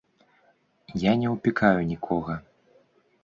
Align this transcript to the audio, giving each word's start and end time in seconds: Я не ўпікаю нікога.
Я 1.09 1.13
не 1.23 1.27
ўпікаю 1.35 1.79
нікога. 1.91 2.33